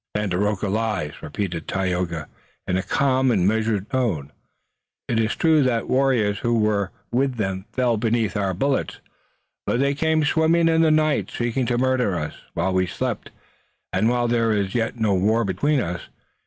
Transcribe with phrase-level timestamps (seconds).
[0.15, 2.27] "Tandakora lies," repeated Tayoga
[2.67, 4.31] in calm and measured tones.
[5.07, 8.99] "It is true that warriors who were with them fell beneath our bullets,
[9.67, 13.29] but they came swimming in the night, seeking to murder us while we slept,
[13.93, 16.01] and while there is yet no war between us.